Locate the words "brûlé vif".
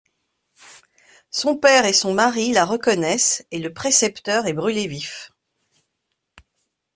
4.53-5.29